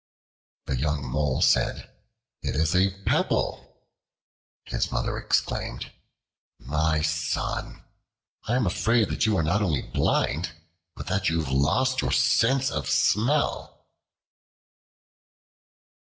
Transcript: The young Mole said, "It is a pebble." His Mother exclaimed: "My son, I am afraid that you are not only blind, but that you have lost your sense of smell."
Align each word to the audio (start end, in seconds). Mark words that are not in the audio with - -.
The 0.65 0.79
young 0.79 1.05
Mole 1.07 1.43
said, 1.43 1.91
"It 2.41 2.55
is 2.55 2.75
a 2.75 2.89
pebble." 3.03 3.77
His 4.65 4.91
Mother 4.91 5.15
exclaimed: 5.15 5.91
"My 6.57 7.03
son, 7.03 7.83
I 8.45 8.55
am 8.55 8.65
afraid 8.65 9.09
that 9.09 9.27
you 9.27 9.37
are 9.37 9.43
not 9.43 9.61
only 9.61 9.83
blind, 9.83 10.53
but 10.95 11.05
that 11.05 11.29
you 11.29 11.39
have 11.43 11.53
lost 11.53 12.01
your 12.01 12.11
sense 12.11 12.71
of 12.71 12.89
smell." 12.89 13.85